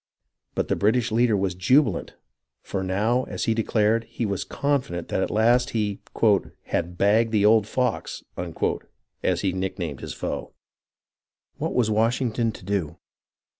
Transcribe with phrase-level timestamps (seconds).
[0.55, 2.15] But the British leader was jubi lant,
[2.63, 5.99] for now, as he declared, he was confident that at last he
[6.63, 8.23] "had bagged the old fox,"
[9.21, 10.53] as he nicknamed his foe.
[11.59, 12.97] What was Washington to do